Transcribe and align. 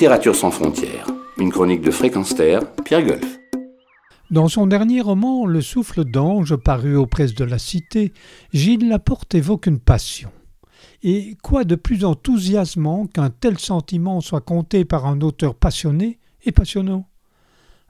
Littérature 0.00 0.34
sans 0.34 0.50
frontières, 0.50 1.06
une 1.36 1.50
chronique 1.50 1.82
de 1.82 1.90
Fréquence 1.90 2.32
Pierre 2.32 3.04
Golf. 3.04 3.38
Dans 4.30 4.48
son 4.48 4.66
dernier 4.66 5.02
roman, 5.02 5.44
Le 5.44 5.60
souffle 5.60 6.06
d'ange, 6.06 6.56
paru 6.56 6.96
aux 6.96 7.06
presses 7.06 7.34
de 7.34 7.44
la 7.44 7.58
Cité, 7.58 8.14
Gilles 8.54 8.88
Laporte 8.88 9.34
évoque 9.34 9.66
une 9.66 9.78
passion. 9.78 10.30
Et 11.02 11.36
quoi 11.42 11.64
de 11.64 11.74
plus 11.74 12.06
enthousiasmant 12.06 13.08
qu'un 13.08 13.28
tel 13.28 13.58
sentiment 13.58 14.22
soit 14.22 14.40
compté 14.40 14.86
par 14.86 15.04
un 15.04 15.20
auteur 15.20 15.54
passionné 15.54 16.18
et 16.44 16.52
passionnant? 16.52 17.06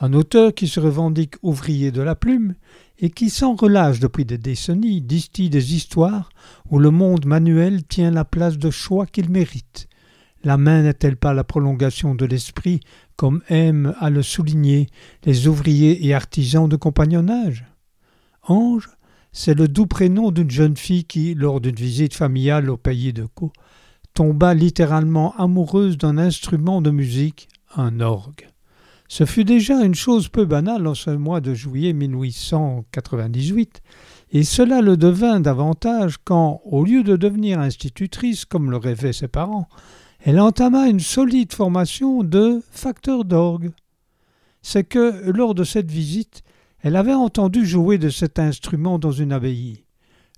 Un 0.00 0.12
auteur 0.12 0.54
qui 0.54 0.68
se 0.68 0.78
revendique 0.78 1.34
ouvrier 1.42 1.90
de 1.90 2.02
la 2.02 2.14
plume 2.14 2.54
et 3.00 3.10
qui, 3.10 3.30
sans 3.30 3.56
relâche 3.56 3.98
depuis 3.98 4.24
des 4.24 4.38
décennies, 4.38 5.02
distille 5.02 5.50
des 5.50 5.74
histoires 5.74 6.28
où 6.70 6.78
le 6.78 6.92
monde 6.92 7.26
manuel 7.26 7.82
tient 7.82 8.12
la 8.12 8.24
place 8.24 8.58
de 8.58 8.70
choix 8.70 9.06
qu'il 9.06 9.28
mérite, 9.28 9.88
la 10.46 10.58
main 10.58 10.82
n'est-elle 10.82 11.16
pas 11.16 11.34
la 11.34 11.42
prolongation 11.42 12.14
de 12.14 12.24
l'esprit, 12.24 12.78
comme 13.16 13.42
aiment 13.48 13.96
à 13.98 14.10
le 14.10 14.22
souligner 14.22 14.86
les 15.24 15.48
ouvriers 15.48 16.06
et 16.06 16.14
artisans 16.14 16.68
de 16.68 16.76
compagnonnage? 16.76 17.64
Ange, 18.44 18.88
c'est 19.32 19.54
le 19.54 19.66
doux 19.66 19.86
prénom 19.86 20.30
d'une 20.30 20.48
jeune 20.48 20.76
fille 20.76 21.04
qui, 21.04 21.34
lors 21.34 21.60
d'une 21.60 21.74
visite 21.74 22.14
familiale 22.14 22.70
au 22.70 22.76
pays 22.76 23.12
de 23.12 23.26
Caux, 23.26 23.52
tomba 24.14 24.54
littéralement 24.54 25.34
amoureuse 25.36 25.98
d'un 25.98 26.16
instrument 26.16 26.80
de 26.80 26.92
musique, 26.92 27.48
un 27.74 27.98
orgue. 27.98 28.48
Ce 29.08 29.24
fut 29.24 29.44
déjà 29.44 29.84
une 29.84 29.96
chose 29.96 30.28
peu 30.28 30.44
banale 30.44 30.86
en 30.86 30.94
ce 30.94 31.10
mois 31.10 31.40
de 31.40 31.54
juillet 31.54 31.92
1898, 31.92 33.82
et 34.30 34.44
cela 34.44 34.80
le 34.80 34.96
devint 34.96 35.40
davantage 35.40 36.18
quand, 36.22 36.60
au 36.64 36.84
lieu 36.84 37.02
de 37.02 37.16
devenir 37.16 37.58
institutrice 37.58 38.44
comme 38.44 38.70
le 38.70 38.76
rêvaient 38.76 39.12
ses 39.12 39.28
parents, 39.28 39.68
elle 40.26 40.40
entama 40.40 40.88
une 40.88 40.98
solide 40.98 41.52
formation 41.52 42.24
de 42.24 42.60
facteur 42.72 43.24
d'orgue. 43.24 43.70
C'est 44.60 44.82
que, 44.82 45.30
lors 45.30 45.54
de 45.54 45.62
cette 45.62 45.88
visite, 45.88 46.42
elle 46.80 46.96
avait 46.96 47.14
entendu 47.14 47.64
jouer 47.64 47.96
de 47.96 48.08
cet 48.08 48.40
instrument 48.40 48.98
dans 48.98 49.12
une 49.12 49.30
abbaye. 49.30 49.84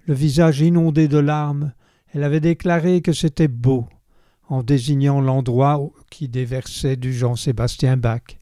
Le 0.04 0.12
visage 0.12 0.60
inondé 0.60 1.08
de 1.08 1.16
larmes, 1.16 1.72
elle 2.12 2.22
avait 2.22 2.38
déclaré 2.38 3.00
que 3.00 3.14
c'était 3.14 3.48
beau, 3.48 3.88
en 4.50 4.62
désignant 4.62 5.22
l'endroit 5.22 5.80
qui 6.10 6.28
déversait 6.28 6.96
du 6.96 7.14
Jean-Sébastien 7.14 7.96
Bach. 7.96 8.38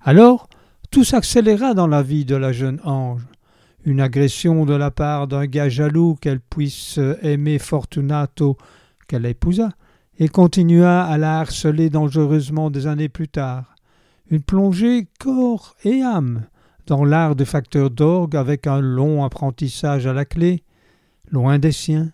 Alors, 0.00 0.48
tout 0.92 1.02
s'accéléra 1.02 1.74
dans 1.74 1.88
la 1.88 2.04
vie 2.04 2.24
de 2.24 2.36
la 2.36 2.52
jeune 2.52 2.80
ange. 2.84 3.26
Une 3.84 4.00
agression 4.00 4.64
de 4.64 4.74
la 4.74 4.92
part 4.92 5.26
d'un 5.26 5.46
gars 5.46 5.68
jaloux 5.68 6.14
qu'elle 6.14 6.38
puisse 6.38 7.00
aimer 7.22 7.58
Fortunato, 7.58 8.56
qu'elle 9.08 9.26
épousa, 9.26 9.70
et 10.18 10.28
continua 10.28 11.04
à 11.04 11.18
la 11.18 11.40
harceler 11.40 11.90
dangereusement 11.90 12.70
des 12.70 12.86
années 12.86 13.08
plus 13.08 13.28
tard. 13.28 13.74
Une 14.30 14.42
plongée 14.42 15.08
corps 15.18 15.76
et 15.84 16.02
âme 16.02 16.46
dans 16.86 17.04
l'art 17.04 17.36
de 17.36 17.44
facteur 17.44 17.90
d'orgue 17.90 18.36
avec 18.36 18.66
un 18.66 18.80
long 18.80 19.24
apprentissage 19.24 20.06
à 20.06 20.12
la 20.12 20.24
clé, 20.24 20.62
loin 21.30 21.58
des 21.58 21.72
siens, 21.72 22.12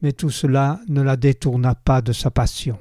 mais 0.00 0.12
tout 0.12 0.30
cela 0.30 0.80
ne 0.88 1.02
la 1.02 1.16
détourna 1.16 1.74
pas 1.74 2.02
de 2.02 2.12
sa 2.12 2.30
passion. 2.30 2.78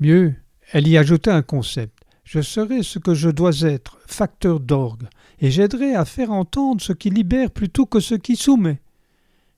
Mieux, 0.00 0.34
elle 0.72 0.88
y 0.88 0.98
ajouta 0.98 1.34
un 1.34 1.42
concept. 1.42 2.02
Je 2.24 2.40
serai 2.40 2.82
ce 2.82 2.98
que 2.98 3.14
je 3.14 3.30
dois 3.30 3.60
être, 3.60 3.98
facteur 4.06 4.60
d'orgue, 4.60 5.06
et 5.38 5.50
j'aiderai 5.50 5.94
à 5.94 6.04
faire 6.04 6.32
entendre 6.32 6.80
ce 6.80 6.92
qui 6.92 7.08
libère 7.08 7.50
plutôt 7.50 7.86
que 7.86 8.00
ce 8.00 8.14
qui 8.14 8.36
soumet. 8.36 8.80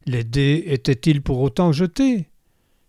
Les 0.06 0.22
dés 0.22 0.64
étaient-ils 0.66 1.22
pour 1.22 1.40
autant 1.40 1.72
jetés? 1.72 2.28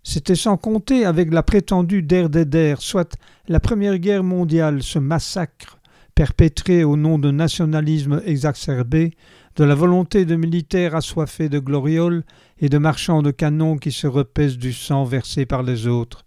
C'était 0.03 0.35
sans 0.35 0.57
compter 0.57 1.05
avec 1.05 1.31
la 1.31 1.43
prétendue 1.43 2.03
der 2.03 2.81
soit 2.81 3.17
la 3.47 3.59
Première 3.59 3.97
Guerre 3.97 4.23
mondiale, 4.23 4.81
ce 4.81 4.99
massacre 4.99 5.79
perpétré 6.15 6.83
au 6.83 6.97
nom 6.97 7.17
d'un 7.17 7.31
nationalisme 7.31 8.21
exacerbé, 8.25 9.13
de 9.55 9.63
la 9.63 9.75
volonté 9.75 10.25
de 10.25 10.35
militaires 10.35 10.95
assoiffés 10.95 11.49
de 11.49 11.59
glorioles 11.59 12.23
et 12.59 12.69
de 12.69 12.77
marchands 12.77 13.21
de 13.21 13.31
canons 13.31 13.77
qui 13.77 13.91
se 13.91 14.07
repaissent 14.07 14.57
du 14.57 14.73
sang 14.73 15.05
versé 15.05 15.45
par 15.45 15.63
les 15.63 15.87
autres. 15.87 16.25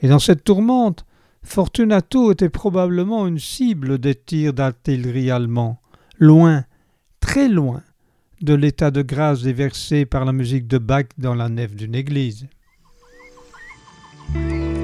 Et 0.00 0.08
dans 0.08 0.18
cette 0.18 0.44
tourmente, 0.44 1.04
Fortunato 1.42 2.32
était 2.32 2.48
probablement 2.48 3.26
une 3.26 3.38
cible 3.38 3.98
des 3.98 4.14
tirs 4.14 4.52
d'artillerie 4.52 5.30
allemands, 5.30 5.80
loin, 6.18 6.64
très 7.20 7.48
loin, 7.48 7.82
de 8.40 8.54
l'état 8.54 8.90
de 8.90 9.02
grâce 9.02 9.42
déversé 9.42 10.04
par 10.04 10.24
la 10.24 10.32
musique 10.32 10.68
de 10.68 10.78
Bach 10.78 11.06
dans 11.18 11.34
la 11.34 11.48
nef 11.48 11.74
d'une 11.74 11.94
église. 11.94 12.46